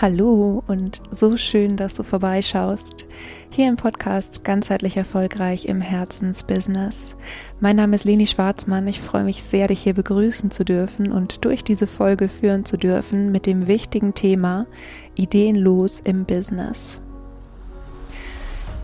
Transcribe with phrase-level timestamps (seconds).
[0.00, 3.06] Hallo und so schön, dass du vorbeischaust.
[3.50, 7.16] Hier im Podcast Ganzheitlich Erfolgreich im Herzensbusiness.
[7.60, 8.88] Mein Name ist Leni Schwarzmann.
[8.88, 12.76] Ich freue mich sehr, dich hier begrüßen zu dürfen und durch diese Folge führen zu
[12.76, 14.66] dürfen mit dem wichtigen Thema
[15.14, 17.00] Ideenlos im Business.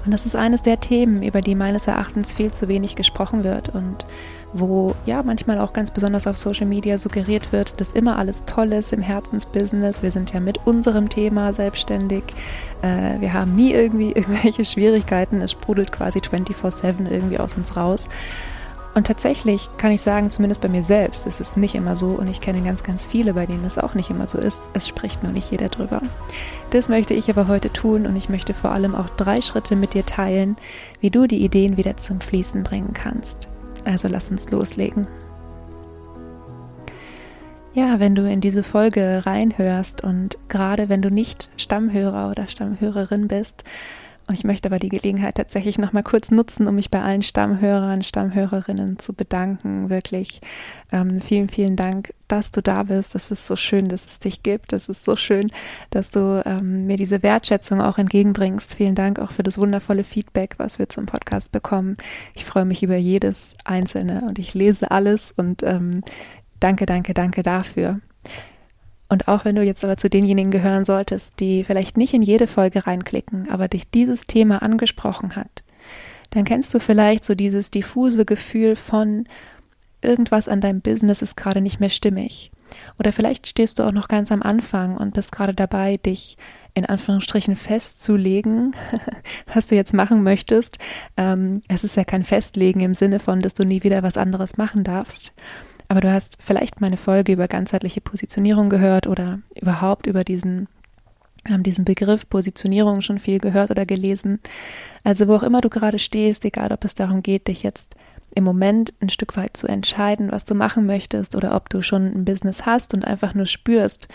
[0.04, 3.68] Und das ist eines der Themen, über die meines Erachtens viel zu wenig gesprochen wird
[3.70, 4.04] und
[4.52, 8.72] wo ja manchmal auch ganz besonders auf Social Media suggeriert wird, dass immer alles toll
[8.72, 10.02] ist im Herzensbusiness.
[10.02, 12.24] Wir sind ja mit unserem Thema selbstständig.
[12.82, 15.40] Äh, wir haben nie irgendwie irgendwelche Schwierigkeiten.
[15.40, 18.08] Es sprudelt quasi 24/7 irgendwie aus uns raus.
[18.94, 22.26] Und tatsächlich kann ich sagen, zumindest bei mir selbst, ist es nicht immer so und
[22.26, 24.60] ich kenne ganz, ganz viele, bei denen es auch nicht immer so ist.
[24.72, 26.02] Es spricht nur nicht jeder drüber.
[26.70, 29.94] Das möchte ich aber heute tun und ich möchte vor allem auch drei Schritte mit
[29.94, 30.56] dir teilen,
[31.00, 33.48] wie du die Ideen wieder zum Fließen bringen kannst.
[33.84, 35.06] Also lass uns loslegen.
[37.72, 43.28] Ja, wenn du in diese Folge reinhörst und gerade wenn du nicht Stammhörer oder Stammhörerin
[43.28, 43.62] bist,
[44.32, 48.02] ich möchte aber die Gelegenheit tatsächlich noch mal kurz nutzen, um mich bei allen Stammhörern,
[48.02, 49.90] Stammhörerinnen zu bedanken.
[49.90, 50.40] Wirklich
[50.92, 53.14] ähm, vielen, vielen Dank, dass du da bist.
[53.14, 54.72] Es ist so schön, dass es dich gibt.
[54.72, 55.50] Es ist so schön,
[55.90, 58.74] dass du ähm, mir diese Wertschätzung auch entgegenbringst.
[58.74, 61.96] Vielen Dank auch für das wundervolle Feedback, was wir zum Podcast bekommen.
[62.34, 66.02] Ich freue mich über jedes einzelne und ich lese alles und ähm,
[66.60, 68.00] danke, danke, danke dafür.
[69.10, 72.46] Und auch wenn du jetzt aber zu denjenigen gehören solltest, die vielleicht nicht in jede
[72.46, 75.62] Folge reinklicken, aber dich dieses Thema angesprochen hat,
[76.30, 79.26] dann kennst du vielleicht so dieses diffuse Gefühl von
[80.00, 82.52] irgendwas an deinem Business ist gerade nicht mehr stimmig.
[83.00, 86.38] Oder vielleicht stehst du auch noch ganz am Anfang und bist gerade dabei, dich
[86.74, 88.76] in Anführungsstrichen festzulegen,
[89.52, 90.78] was du jetzt machen möchtest.
[91.16, 94.56] Ähm, es ist ja kein Festlegen im Sinne von, dass du nie wieder was anderes
[94.56, 95.32] machen darfst.
[95.90, 100.68] Aber du hast vielleicht meine Folge über ganzheitliche Positionierung gehört oder überhaupt über diesen
[101.48, 104.38] haben diesen Begriff Positionierung schon viel gehört oder gelesen.
[105.02, 107.96] Also wo auch immer du gerade stehst, egal ob es darum geht, dich jetzt
[108.36, 112.06] im Moment ein Stück weit zu entscheiden, was du machen möchtest oder ob du schon
[112.06, 114.06] ein Business hast und einfach nur spürst,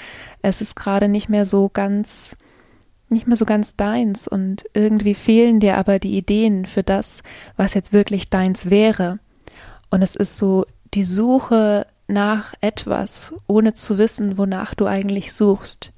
[0.41, 2.37] es ist gerade nicht mehr so ganz
[3.09, 7.21] nicht mehr so ganz deins und irgendwie fehlen dir aber die Ideen für das,
[7.57, 9.19] was jetzt wirklich deins wäre.
[9.91, 15.91] Und es ist so die Suche nach etwas, ohne zu wissen, wonach du eigentlich suchst,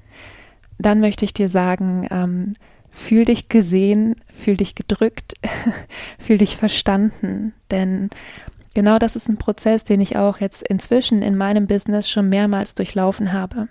[0.80, 2.54] dann möchte ich dir sagen, ähm,
[2.90, 5.36] fühl dich gesehen, fühl dich gedrückt,
[6.20, 8.10] fühl dich verstanden, denn
[8.74, 12.76] genau das ist ein Prozess, den ich auch jetzt inzwischen in meinem Business schon mehrmals
[12.76, 13.68] durchlaufen habe.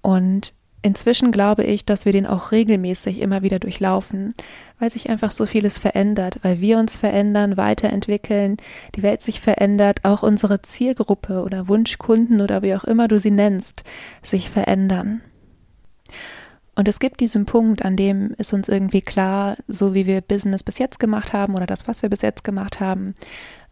[0.00, 4.34] Und Inzwischen glaube ich, dass wir den auch regelmäßig immer wieder durchlaufen,
[4.78, 8.56] weil sich einfach so vieles verändert, weil wir uns verändern, weiterentwickeln,
[8.94, 13.30] die Welt sich verändert, auch unsere Zielgruppe oder Wunschkunden oder wie auch immer du sie
[13.30, 13.84] nennst,
[14.22, 15.20] sich verändern.
[16.74, 20.62] Und es gibt diesen Punkt, an dem ist uns irgendwie klar, so wie wir Business
[20.62, 23.14] bis jetzt gemacht haben oder das, was wir bis jetzt gemacht haben,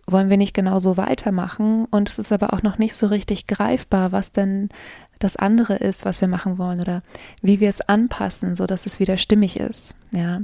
[0.08, 1.86] wollen wir nicht genauso weitermachen.
[1.90, 4.70] Und es ist aber auch noch nicht so richtig greifbar, was denn
[5.18, 7.02] das andere ist, was wir machen wollen oder
[7.42, 9.94] wie wir es anpassen, so dass es wieder stimmig ist.
[10.12, 10.42] Ja.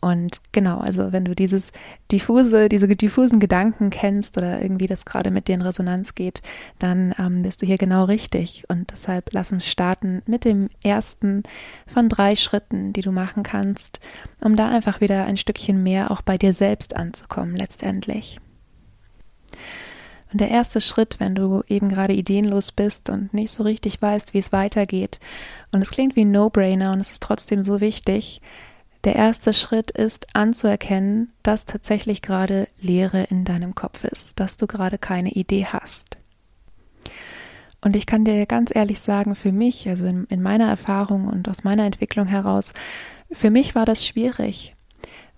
[0.00, 1.72] Und genau, also wenn du dieses
[2.10, 6.42] diffuse, diese diffusen Gedanken kennst oder irgendwie das gerade mit dir in Resonanz geht,
[6.78, 8.64] dann ähm, bist du hier genau richtig.
[8.68, 11.42] Und deshalb lass uns starten mit dem ersten
[11.86, 14.00] von drei Schritten, die du machen kannst,
[14.42, 18.40] um da einfach wieder ein Stückchen mehr auch bei dir selbst anzukommen, letztendlich.
[20.34, 24.34] Und der erste Schritt, wenn du eben gerade ideenlos bist und nicht so richtig weißt,
[24.34, 25.20] wie es weitergeht,
[25.70, 28.40] und es klingt wie ein No-Brainer und es ist trotzdem so wichtig,
[29.04, 34.66] der erste Schritt ist anzuerkennen, dass tatsächlich gerade Leere in deinem Kopf ist, dass du
[34.66, 36.16] gerade keine Idee hast.
[37.80, 41.48] Und ich kann dir ganz ehrlich sagen, für mich, also in, in, meiner Erfahrung und
[41.48, 42.72] aus meiner Entwicklung heraus,
[43.30, 44.74] für mich war das schwierig,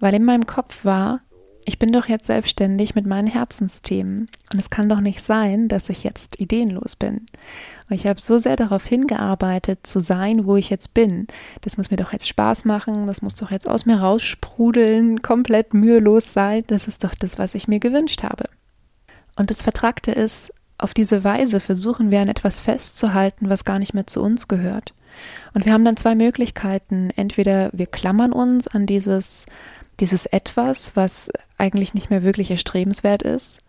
[0.00, 1.20] weil in meinem Kopf war,
[1.66, 5.88] ich bin doch jetzt selbstständig mit meinen Herzensthemen und es kann doch nicht sein, dass
[5.88, 7.26] ich jetzt ideenlos bin.
[7.90, 11.26] Und ich habe so sehr darauf hingearbeitet, zu sein, wo ich jetzt bin.
[11.62, 15.74] Das muss mir doch jetzt Spaß machen, das muss doch jetzt aus mir raussprudeln, komplett
[15.74, 16.62] mühelos sein.
[16.68, 18.44] Das ist doch das, was ich mir gewünscht habe.
[19.34, 23.92] Und das Vertragte ist, auf diese Weise versuchen wir an etwas festzuhalten, was gar nicht
[23.92, 24.94] mehr zu uns gehört.
[25.52, 27.10] Und wir haben dann zwei Möglichkeiten.
[27.16, 29.46] Entweder wir klammern uns an dieses
[30.00, 33.60] dieses etwas, was eigentlich nicht mehr wirklich erstrebenswert ist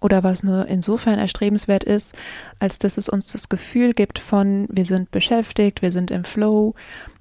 [0.00, 2.14] oder was nur insofern erstrebenswert ist,
[2.58, 6.74] als dass es uns das Gefühl gibt von, wir sind beschäftigt, wir sind im Flow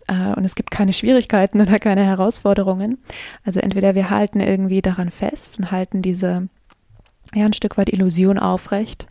[0.08, 2.98] äh, und es gibt keine Schwierigkeiten oder keine Herausforderungen.
[3.44, 6.50] Also entweder wir halten irgendwie daran fest und halten diese
[7.34, 9.08] ja ein Stück weit Illusion aufrecht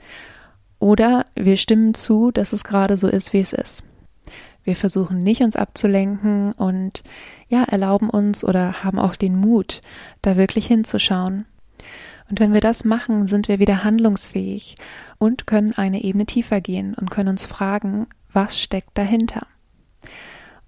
[0.78, 3.84] oder wir stimmen zu, dass es gerade so ist, wie es ist.
[4.64, 7.02] Wir versuchen nicht uns abzulenken und
[7.48, 9.80] ja, erlauben uns oder haben auch den Mut,
[10.22, 11.46] da wirklich hinzuschauen.
[12.28, 14.76] Und wenn wir das machen, sind wir wieder handlungsfähig
[15.18, 19.46] und können eine Ebene tiefer gehen und können uns fragen, was steckt dahinter?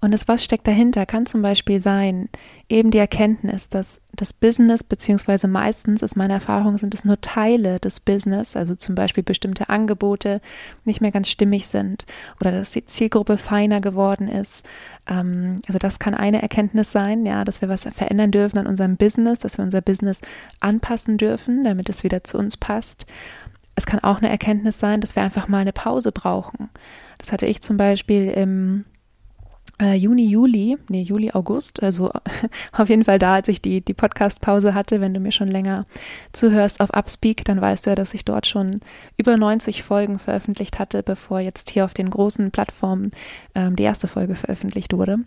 [0.02, 2.28] Und das, was steckt dahinter, kann zum Beispiel sein,
[2.69, 7.78] eben die Erkenntnis, dass das Business, beziehungsweise meistens ist meine Erfahrung, sind es nur Teile
[7.78, 10.40] des Business, also zum Beispiel bestimmte Angebote
[10.84, 12.04] nicht mehr ganz stimmig sind
[12.40, 14.69] oder dass die Zielgruppe feiner geworden ist.
[15.06, 18.96] Ähm, also das kann eine Erkenntnis sein, ja, dass wir was verändern dürfen an unserem
[18.96, 20.20] Business, dass wir unser Business
[20.58, 23.06] anpassen dürfen, damit es wieder zu uns passt.
[23.76, 26.70] Es kann auch eine Erkenntnis sein, dass wir einfach mal eine Pause brauchen.
[27.19, 28.84] Das hatte ich zum Beispiel im
[29.82, 32.12] äh, Juni, Juli, nee, Juli, August, also
[32.73, 35.87] auf jeden Fall da, als ich die, die Podcast-Pause hatte, wenn du mir schon länger
[36.32, 38.81] zuhörst auf Upspeak, dann weißt du ja, dass ich dort schon
[39.17, 43.11] über 90 Folgen veröffentlicht hatte, bevor jetzt hier auf den großen Plattformen
[43.55, 45.19] ähm, die erste Folge veröffentlicht wurde.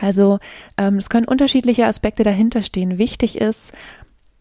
[0.00, 0.38] Also
[0.76, 2.98] ähm, es können unterschiedliche Aspekte dahinter stehen.
[2.98, 3.72] Wichtig ist,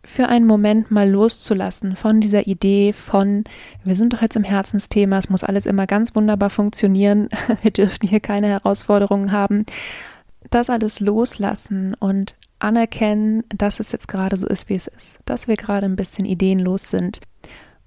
[0.08, 3.44] für einen Moment mal loszulassen von dieser Idee von,
[3.84, 7.28] wir sind doch jetzt im Herzensthema, es muss alles immer ganz wunderbar funktionieren,
[7.62, 9.66] wir dürfen hier keine Herausforderungen haben.
[10.50, 15.50] Das alles loslassen und anerkennen, dass es jetzt gerade so ist, wie es ist, dass
[15.50, 17.20] wir gerade ein bisschen ideenlos sind,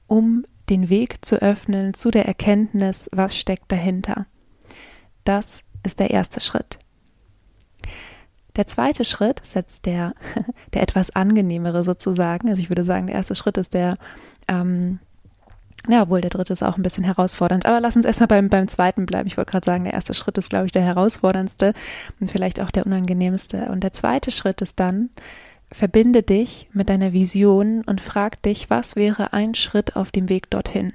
[0.07, 4.27] um den Weg zu öffnen zu der Erkenntnis, was steckt dahinter.
[5.25, 6.79] Das ist der erste Schritt.
[8.61, 10.12] Der zweite Schritt setzt der,
[10.75, 12.51] der etwas angenehmere sozusagen.
[12.51, 13.97] Also ich würde sagen, der erste Schritt ist der,
[14.49, 14.99] ähm,
[15.89, 17.65] ja, obwohl der dritte ist auch ein bisschen herausfordernd.
[17.65, 19.27] Aber lass uns erstmal beim, beim zweiten bleiben.
[19.29, 21.73] Ich wollte gerade sagen, der erste Schritt ist, glaube ich, der herausforderndste
[22.21, 23.71] und vielleicht auch der unangenehmste.
[23.71, 25.09] Und der zweite Schritt ist dann,
[25.73, 30.51] verbinde dich mit deiner Vision und frag dich, was wäre ein Schritt auf dem Weg
[30.51, 30.93] dorthin?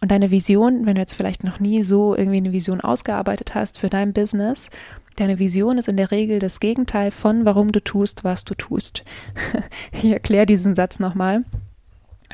[0.00, 3.80] Und deine Vision, wenn du jetzt vielleicht noch nie so irgendwie eine Vision ausgearbeitet hast
[3.80, 4.70] für dein Business,
[5.16, 9.04] Deine Vision ist in der Regel das Gegenteil von, warum du tust, was du tust.
[9.92, 11.44] ich erkläre diesen Satz nochmal.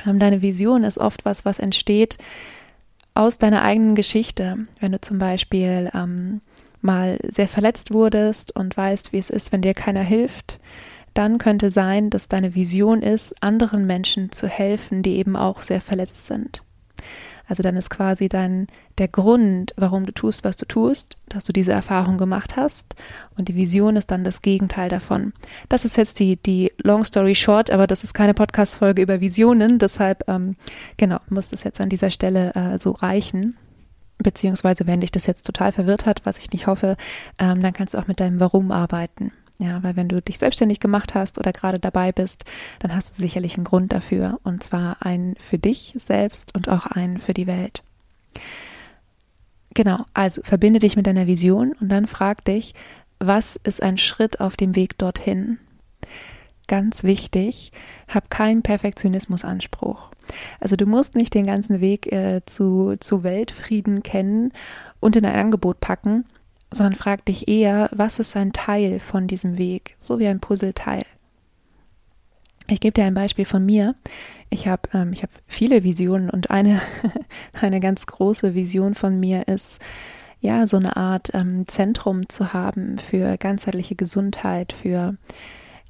[0.05, 2.17] Ähm, deine Vision ist oft was, was entsteht
[3.13, 4.57] aus deiner eigenen Geschichte.
[4.79, 6.41] Wenn du zum Beispiel ähm,
[6.81, 10.59] mal sehr verletzt wurdest und weißt, wie es ist, wenn dir keiner hilft,
[11.13, 15.81] dann könnte sein, dass deine Vision ist, anderen Menschen zu helfen, die eben auch sehr
[15.81, 16.63] verletzt sind.
[17.51, 18.67] Also dann ist quasi dein
[18.97, 22.95] der Grund, warum du tust, was du tust, dass du diese Erfahrung gemacht hast.
[23.37, 25.33] Und die Vision ist dann das Gegenteil davon.
[25.67, 29.79] Das ist jetzt die, die Long Story Short, aber das ist keine Podcast-Folge über Visionen.
[29.79, 30.55] Deshalb, ähm,
[30.95, 33.57] genau, muss das jetzt an dieser Stelle äh, so reichen.
[34.17, 36.95] Beziehungsweise, wenn dich das jetzt total verwirrt hat, was ich nicht hoffe,
[37.37, 39.33] ähm, dann kannst du auch mit deinem Warum arbeiten.
[39.61, 42.45] Ja, weil wenn du dich selbstständig gemacht hast oder gerade dabei bist,
[42.79, 44.39] dann hast du sicherlich einen Grund dafür.
[44.43, 47.83] Und zwar einen für dich selbst und auch einen für die Welt.
[49.75, 52.73] Genau, also verbinde dich mit deiner Vision und dann frag dich,
[53.19, 55.59] was ist ein Schritt auf dem Weg dorthin?
[56.67, 57.71] Ganz wichtig,
[58.07, 60.09] hab keinen Perfektionismusanspruch.
[60.59, 64.53] Also du musst nicht den ganzen Weg äh, zu, zu Weltfrieden kennen
[64.99, 66.25] und in ein Angebot packen,
[66.71, 71.03] sondern frag dich eher, was ist ein Teil von diesem Weg, so wie ein Puzzleteil.
[72.67, 73.95] Ich gebe dir ein Beispiel von mir.
[74.49, 76.81] Ich habe ähm, ich hab viele Visionen und eine,
[77.61, 79.81] eine ganz große Vision von mir ist,
[80.39, 85.15] ja, so eine Art ähm, Zentrum zu haben für ganzheitliche Gesundheit, für,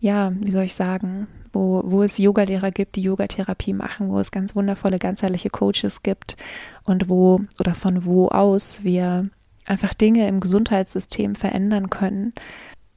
[0.02, 4.32] ja, wie soll ich sagen, wo, wo es Yogalehrer gibt, die Yogatherapie machen, wo es
[4.32, 6.36] ganz wundervolle ganzheitliche Coaches gibt
[6.84, 9.30] und wo oder von wo aus wir
[9.68, 12.34] einfach Dinge im Gesundheitssystem verändern können,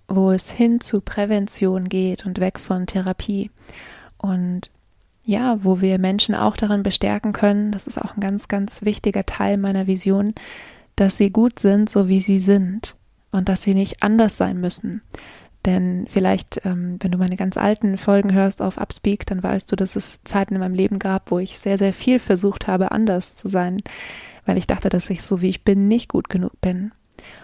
[0.08, 3.50] wo es hin zu Prävention geht und weg von Therapie.
[4.18, 4.70] Und
[5.24, 9.24] ja, wo wir Menschen auch darin bestärken können, das ist auch ein ganz, ganz wichtiger
[9.24, 10.34] Teil meiner Vision,
[10.96, 12.94] dass sie gut sind, so wie sie sind
[13.32, 15.02] und dass sie nicht anders sein müssen.
[15.66, 19.76] Denn vielleicht, ähm, wenn du meine ganz alten Folgen hörst auf Upspeak, dann weißt du,
[19.76, 23.34] dass es Zeiten in meinem Leben gab, wo ich sehr, sehr viel versucht habe, anders
[23.34, 23.82] zu sein
[24.46, 26.92] weil ich dachte, dass ich so wie ich bin nicht gut genug bin.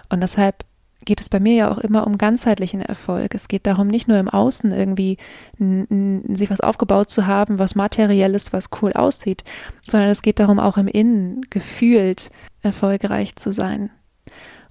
[0.09, 0.65] Und deshalb
[1.05, 3.35] geht es bei mir ja auch immer um ganzheitlichen Erfolg.
[3.35, 5.17] Es geht darum, nicht nur im Außen irgendwie
[5.59, 9.43] sich was aufgebaut zu haben, was materiell ist, was cool aussieht,
[9.89, 13.91] sondern es geht darum, auch im Innen gefühlt erfolgreich zu sein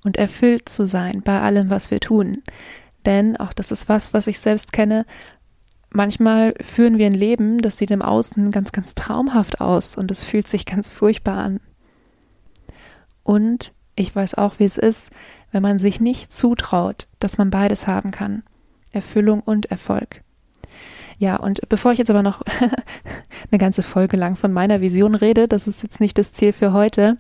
[0.04, 2.44] und erfüllt zu sein bei allem, was wir tun.
[3.10, 5.04] Denn, auch das ist was, was ich selbst kenne,
[5.90, 10.24] manchmal führen wir ein Leben, das sieht im Außen ganz, ganz traumhaft aus und es
[10.24, 11.60] fühlt sich ganz furchtbar an.
[13.24, 15.10] Und ich weiß auch, wie es ist,
[15.52, 18.44] wenn man sich nicht zutraut, dass man beides haben kann.
[18.92, 20.22] Erfüllung und Erfolg.
[21.18, 22.44] Ja, und bevor ich jetzt aber noch
[23.52, 26.74] eine ganze Folge lang von meiner Vision rede, das ist jetzt nicht das Ziel für
[26.74, 27.18] heute,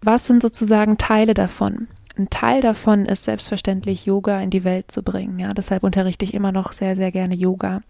[0.00, 1.88] was sind sozusagen Teile davon?
[2.18, 5.38] Ein Teil davon ist selbstverständlich Yoga in die Welt zu bringen.
[5.38, 7.80] Ja, deshalb unterrichte ich immer noch sehr, sehr gerne Yoga.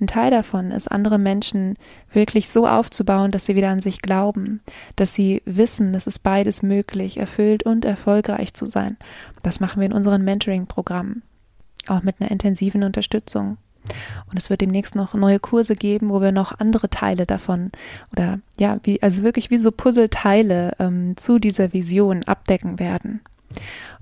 [0.00, 1.76] Ein Teil davon ist, andere Menschen
[2.12, 4.60] wirklich so aufzubauen, dass sie wieder an sich glauben,
[4.96, 8.96] dass sie wissen, es beides möglich, erfüllt und erfolgreich zu sein.
[9.42, 11.22] Das machen wir in unseren Mentoring-Programmen.
[11.88, 13.58] Auch mit einer intensiven Unterstützung.
[14.30, 17.70] Und es wird demnächst noch neue Kurse geben, wo wir noch andere Teile davon
[18.12, 23.20] oder ja, wie, also wirklich wie so Puzzleteile ähm, zu dieser Vision abdecken werden.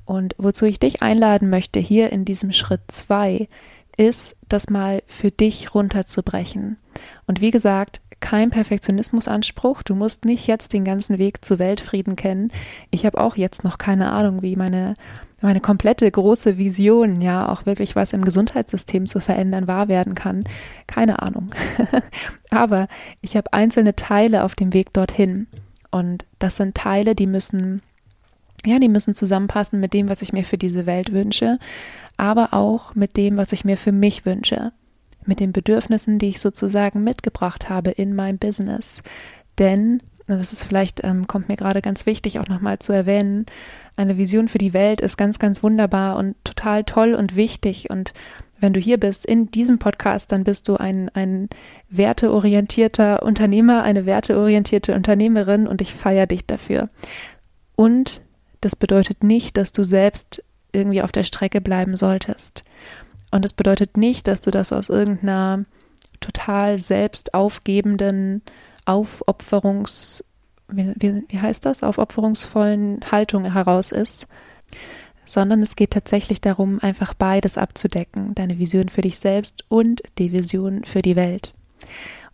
[0.05, 3.49] Und wozu ich dich einladen möchte, hier in diesem Schritt zwei,
[3.97, 6.79] ist, das mal für dich runterzubrechen.
[7.27, 9.83] Und wie gesagt, kein Perfektionismusanspruch.
[9.83, 12.51] Du musst nicht jetzt den ganzen Weg zu Weltfrieden kennen.
[12.91, 14.95] Ich habe auch jetzt noch keine Ahnung, wie meine
[15.43, 20.45] meine komplette große Vision, ja, auch wirklich was im Gesundheitssystem zu verändern, wahr werden kann.
[20.87, 21.51] Keine Ahnung.
[22.51, 22.87] Aber
[23.21, 25.49] ich habe einzelne Teile auf dem Weg dorthin.
[25.91, 27.83] Und das sind Teile, die müssen
[28.65, 31.59] ja, die müssen zusammenpassen mit dem, was ich mir für diese Welt wünsche,
[32.17, 34.73] aber auch mit dem, was ich mir für mich wünsche,
[35.25, 39.03] mit den Bedürfnissen, die ich sozusagen mitgebracht habe in mein Business.
[39.59, 43.47] Denn, das ist vielleicht, ähm, kommt mir gerade ganz wichtig auch nochmal zu erwähnen,
[43.97, 48.13] eine Vision für die Welt ist ganz, ganz wunderbar und total toll und wichtig und
[48.63, 51.49] wenn du hier bist in diesem Podcast, dann bist du ein, ein
[51.91, 56.89] werteorientierter Unternehmer, eine werteorientierte Unternehmerin und ich feiere dich dafür.
[57.75, 58.23] Und
[58.63, 60.43] das bedeutet nicht, dass du selbst
[60.73, 62.65] irgendwie auf der Strecke bleiben solltest.
[63.31, 65.65] Und es bedeutet nicht, dass du das aus irgendeiner
[66.21, 68.43] total selbst aufgebenden,
[68.85, 70.25] Aufopferungs,
[70.69, 74.27] wie, wie, wie heißt das, aufopferungsvollen Haltung heraus ist,
[75.25, 80.33] sondern es geht tatsächlich darum, einfach beides abzudecken, deine Vision für dich selbst und die
[80.33, 81.55] Vision für die Welt.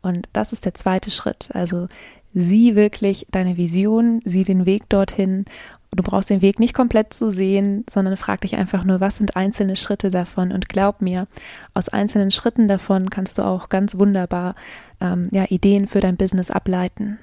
[0.00, 1.50] Und das ist der zweite Schritt.
[1.52, 1.88] Also
[2.35, 5.44] sieh wirklich deine Vision, sieh den Weg dorthin
[5.90, 9.37] Du brauchst den Weg nicht komplett zu sehen, sondern frag dich einfach nur, was sind
[9.37, 10.52] einzelne Schritte davon?
[10.52, 11.26] Und glaub mir,
[11.73, 14.54] aus einzelnen Schritten davon kannst du auch ganz wunderbar
[15.00, 17.18] ähm, ja, Ideen für dein Business ableiten.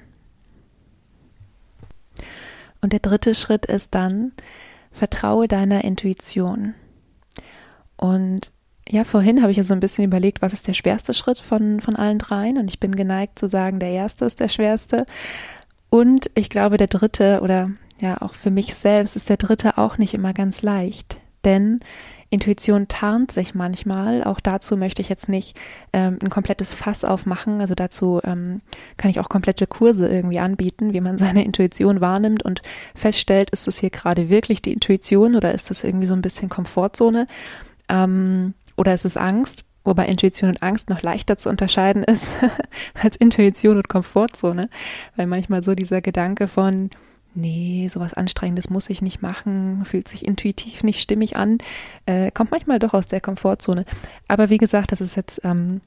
[2.80, 4.32] Und der dritte Schritt ist dann,
[4.92, 6.74] vertraue deiner Intuition.
[7.96, 8.50] Und
[8.88, 11.80] ja, vorhin habe ich ja so ein bisschen überlegt, was ist der schwerste Schritt von,
[11.80, 12.58] von allen dreien?
[12.58, 15.06] Und ich bin geneigt zu sagen, der erste ist der schwerste.
[15.90, 17.70] Und ich glaube, der dritte oder
[18.00, 21.80] ja, auch für mich selbst ist der dritte auch nicht immer ganz leicht, denn
[22.30, 24.24] Intuition tarnt sich manchmal.
[24.24, 25.56] Auch dazu möchte ich jetzt nicht
[25.92, 27.60] ähm, ein komplettes Fass aufmachen.
[27.60, 28.62] Also dazu ähm,
[28.96, 32.62] kann ich auch komplette Kurse irgendwie anbieten, wie man seine Intuition wahrnimmt und
[32.94, 36.48] feststellt, ist das hier gerade wirklich die Intuition oder ist das irgendwie so ein bisschen
[36.48, 37.26] Komfortzone
[37.88, 39.64] ähm, oder ist es Angst?
[39.84, 42.32] Wobei Intuition und Angst noch leichter zu unterscheiden ist
[43.00, 44.68] als Intuition und Komfortzone,
[45.14, 46.90] weil manchmal so dieser Gedanke von
[47.36, 51.58] nee, sowas Anstrengendes muss ich nicht machen, fühlt sich intuitiv nicht stimmig an,
[52.06, 53.84] äh, kommt manchmal doch aus der Komfortzone.
[54.28, 55.80] Aber wie gesagt, das ist jetzt ähm,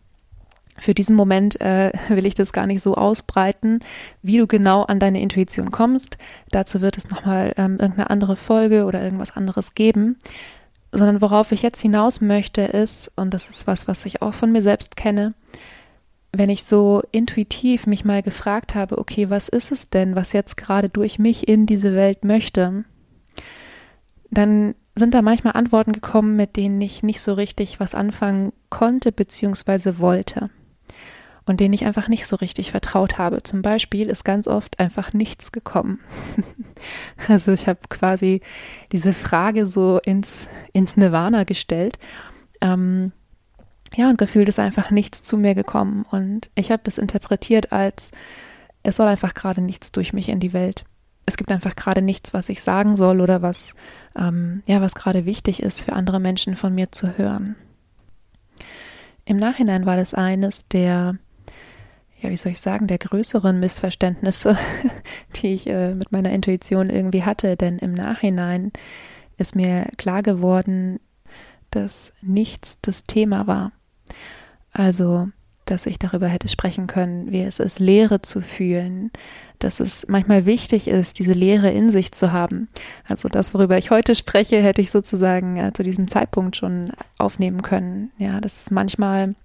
[0.79, 3.79] für diesen Moment äh, will ich das gar nicht so ausbreiten,
[4.21, 6.17] wie du genau an deine Intuition kommst.
[6.51, 10.17] Dazu wird es nochmal ähm, irgendeine andere Folge oder irgendwas anderes geben.
[10.91, 14.51] Sondern worauf ich jetzt hinaus möchte ist, und das ist was, was ich auch von
[14.51, 15.35] mir selbst kenne,
[16.31, 20.57] wenn ich so intuitiv mich mal gefragt habe, okay, was ist es denn, was jetzt
[20.57, 22.85] gerade durch mich in diese Welt möchte,
[24.29, 29.11] dann sind da manchmal Antworten gekommen, mit denen ich nicht so richtig was anfangen konnte
[29.11, 29.97] bzw.
[29.97, 30.49] wollte
[31.45, 33.41] und denen ich einfach nicht so richtig vertraut habe.
[33.41, 35.99] Zum Beispiel ist ganz oft einfach nichts gekommen.
[37.27, 38.41] also ich habe quasi
[38.91, 41.97] diese Frage so ins, ins Nirvana gestellt.
[42.61, 43.13] Ähm,
[43.95, 46.05] ja, und gefühlt ist einfach nichts zu mir gekommen.
[46.09, 48.11] Und ich habe das interpretiert als,
[48.83, 50.85] es soll einfach gerade nichts durch mich in die Welt.
[51.25, 53.75] Es gibt einfach gerade nichts, was ich sagen soll oder was,
[54.15, 57.55] ähm, ja, was gerade wichtig ist für andere Menschen von mir zu hören.
[59.25, 61.17] Im Nachhinein war das eines der,
[62.19, 64.57] ja, wie soll ich sagen, der größeren Missverständnisse,
[65.35, 67.55] die ich äh, mit meiner Intuition irgendwie hatte.
[67.57, 68.71] Denn im Nachhinein
[69.37, 70.99] ist mir klar geworden,
[71.69, 73.71] dass nichts das Thema war.
[74.71, 75.29] Also,
[75.69, 79.11] dass ich darüber hätte sprechen können, wie es ist, Leere zu fühlen,
[79.59, 82.69] dass es manchmal wichtig ist, diese Leere in sich zu haben.
[83.05, 87.61] Also das, worüber ich heute spreche, hätte ich sozusagen äh, zu diesem Zeitpunkt schon aufnehmen
[87.61, 88.11] können.
[88.17, 89.35] Ja, dass es manchmal,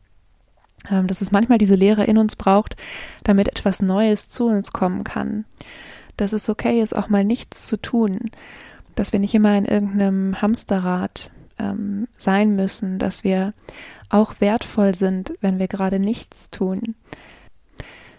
[0.90, 2.76] ähm, dass es manchmal diese Leere in uns braucht,
[3.24, 5.44] damit etwas Neues zu uns kommen kann.
[6.16, 8.30] Dass es okay ist, auch mal nichts zu tun.
[8.94, 13.54] Dass wir nicht immer in irgendeinem Hamsterrad ähm, sein müssen, dass wir
[14.08, 16.94] auch wertvoll sind, wenn wir gerade nichts tun.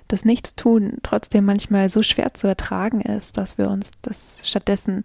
[0.07, 5.03] Das Nichtstun trotzdem manchmal so schwer zu ertragen ist, dass wir uns das stattdessen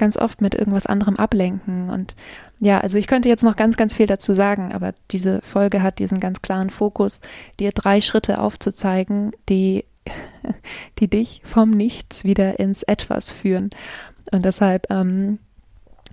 [0.00, 1.90] ganz oft mit irgendwas anderem ablenken.
[1.90, 2.14] Und
[2.58, 5.98] ja, also ich könnte jetzt noch ganz, ganz viel dazu sagen, aber diese Folge hat
[5.98, 7.20] diesen ganz klaren Fokus,
[7.58, 9.84] dir drei Schritte aufzuzeigen, die,
[10.98, 13.70] die dich vom Nichts wieder ins Etwas führen.
[14.32, 15.38] Und deshalb, ähm,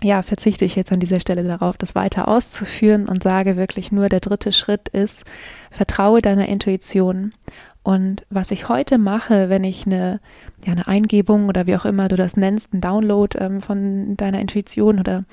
[0.02, 4.10] ja, verzichte ich jetzt an dieser Stelle darauf, das weiter auszuführen und sage wirklich nur,
[4.10, 5.26] der dritte Schritt ist,
[5.72, 7.34] vertraue deiner Intuition.
[7.82, 10.20] Und was ich heute mache, wenn ich eine,
[10.66, 14.42] ja, eine Eingebung oder wie auch immer du das nennst, ein Download ähm, von deiner
[14.42, 15.24] Intuition oder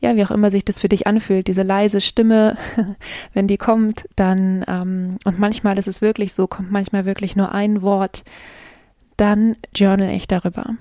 [0.00, 2.56] ja, wie auch immer sich das für dich anfühlt, diese leise Stimme,
[3.32, 7.52] wenn die kommt, dann, ähm, und manchmal ist es wirklich so, kommt manchmal wirklich nur
[7.52, 8.22] ein Wort,
[9.16, 10.76] dann journal ich darüber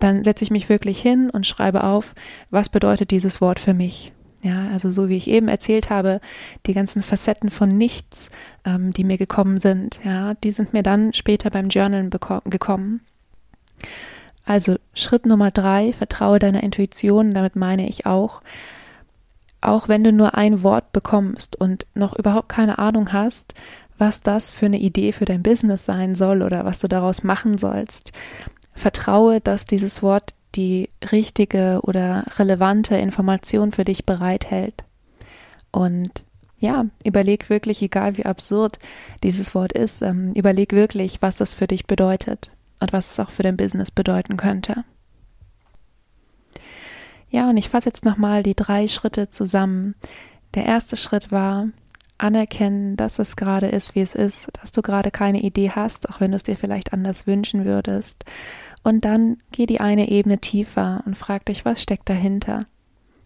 [0.00, 2.14] dann setze ich mich wirklich hin und schreibe auf,
[2.50, 4.12] was bedeutet dieses Wort für mich.
[4.42, 6.20] Ja, also so wie ich eben erzählt habe,
[6.64, 8.30] die ganzen Facetten von nichts,
[8.64, 13.00] ähm, die mir gekommen sind, ja, die sind mir dann später beim Journalen gekommen.
[14.46, 18.40] Also Schritt Nummer drei, vertraue deiner Intuition, damit meine ich auch,
[19.60, 23.54] auch wenn du nur ein Wort bekommst und noch überhaupt keine Ahnung hast,
[23.98, 27.58] was das für eine Idee für dein Business sein soll oder was du daraus machen
[27.58, 28.12] sollst,
[28.72, 34.84] Vertraue, dass dieses Wort die richtige oder relevante Information für dich bereithält.
[35.70, 36.24] Und
[36.58, 38.78] ja, überleg wirklich, egal wie absurd
[39.22, 42.50] dieses Wort ist, ähm, überleg wirklich, was das für dich bedeutet
[42.80, 44.84] und was es auch für dein Business bedeuten könnte.
[47.30, 49.94] Ja, und ich fasse jetzt nochmal die drei Schritte zusammen.
[50.54, 51.68] Der erste Schritt war,
[52.22, 56.20] anerkennen, dass es gerade ist, wie es ist, dass du gerade keine Idee hast, auch
[56.20, 58.24] wenn du es dir vielleicht anders wünschen würdest.
[58.82, 62.66] Und dann geh die eine Ebene tiefer und frag dich, was steckt dahinter?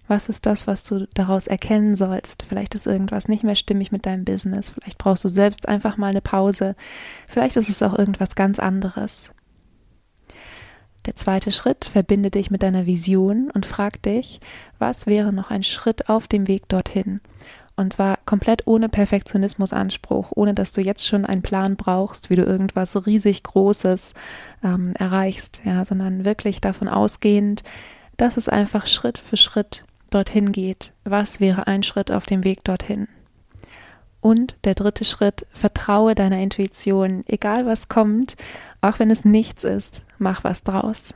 [0.07, 2.43] Was ist das, was du daraus erkennen sollst?
[2.47, 4.71] Vielleicht ist irgendwas nicht mehr stimmig mit deinem Business.
[4.71, 6.77] Vielleicht brauchst du selbst einfach mal eine Pause.
[7.27, 9.33] Vielleicht ist es auch irgendwas ganz anderes.
[11.07, 14.41] Der zweite Schritt, verbinde dich mit deiner Vision und frag dich,
[14.79, 17.21] was wäre noch ein Schritt auf dem Weg dorthin?
[17.77, 22.45] Und zwar komplett ohne Perfektionismusanspruch, ohne dass du jetzt schon einen Plan brauchst, wie du
[22.45, 24.15] irgendwas riesig Großes
[24.63, 27.65] ähm, erreichst, ja, sondern wirklich davon ausgehend,
[28.17, 30.93] dass es einfach Schritt für Schritt dorthin geht.
[31.03, 33.09] Was wäre ein Schritt auf dem Weg dorthin?
[34.21, 38.37] Und der dritte Schritt, vertraue deiner Intuition, egal was kommt,
[38.81, 41.13] auch wenn es nichts ist, mach was draus.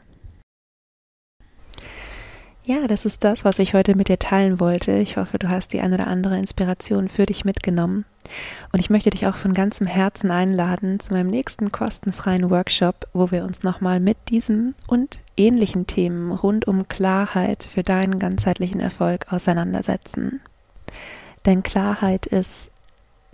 [2.68, 4.92] Ja, das ist das, was ich heute mit dir teilen wollte.
[4.92, 8.04] Ich hoffe, du hast die ein oder andere Inspiration für dich mitgenommen.
[8.72, 13.30] Und ich möchte dich auch von ganzem Herzen einladen zu meinem nächsten kostenfreien Workshop, wo
[13.30, 19.32] wir uns nochmal mit diesem und ähnlichen Themen rund um Klarheit für deinen ganzheitlichen Erfolg
[19.32, 20.42] auseinandersetzen.
[21.46, 22.70] Denn Klarheit ist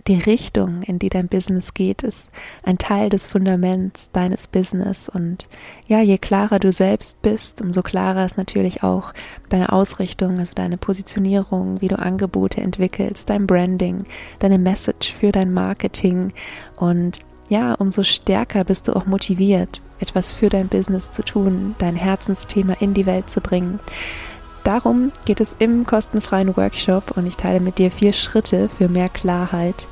[0.07, 2.29] die Richtung, in die dein Business geht, ist
[2.63, 5.09] ein Teil des Fundaments deines Business.
[5.09, 5.47] Und
[5.87, 9.13] ja, je klarer du selbst bist, umso klarer ist natürlich auch
[9.49, 14.05] deine Ausrichtung, also deine Positionierung, wie du Angebote entwickelst, dein Branding,
[14.39, 16.33] deine Message für dein Marketing.
[16.75, 21.95] Und ja, umso stärker bist du auch motiviert, etwas für dein Business zu tun, dein
[21.95, 23.79] Herzensthema in die Welt zu bringen.
[24.63, 29.09] Darum geht es im kostenfreien Workshop und ich teile mit dir vier Schritte für mehr
[29.09, 29.87] Klarheit.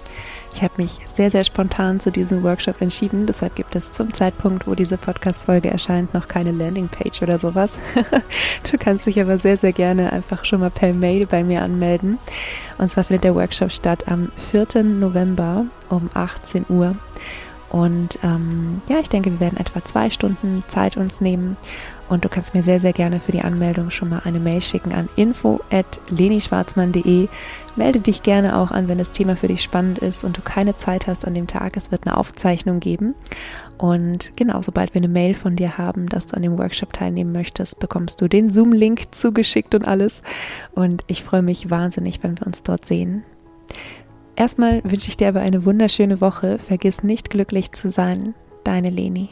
[0.54, 3.26] Ich habe mich sehr, sehr spontan zu diesem Workshop entschieden.
[3.26, 7.80] Deshalb gibt es zum Zeitpunkt, wo diese Podcast-Folge erscheint, noch keine Landingpage oder sowas.
[8.72, 12.20] du kannst dich aber sehr, sehr gerne einfach schon mal per Mail bei mir anmelden.
[12.78, 14.84] Und zwar findet der Workshop statt am 4.
[14.84, 16.96] November um 18 Uhr.
[17.74, 21.58] Und ähm, ja, ich denke, wir werden etwa zwei Stunden Zeit uns nehmen
[22.08, 24.94] und du kannst mir sehr, sehr gerne für die Anmeldung schon mal eine Mail schicken
[24.94, 27.30] an info.lenischwarzmann.de.
[27.76, 30.78] Melde dich gerne auch an, wenn das Thema für dich spannend ist und du keine
[30.78, 31.76] Zeit hast an dem Tag.
[31.76, 33.16] Es wird eine Aufzeichnung geben.
[33.80, 37.32] Und genau, sobald wir eine Mail von dir haben, dass du an dem Workshop teilnehmen
[37.32, 40.22] möchtest, bekommst du den Zoom-Link zugeschickt und alles.
[40.74, 43.24] Und ich freue mich wahnsinnig, wenn wir uns dort sehen.
[44.36, 46.60] Erstmal wünsche ich dir aber eine wunderschöne Woche.
[46.60, 48.36] Vergiss nicht glücklich zu sein.
[48.64, 49.30] Deine Leni.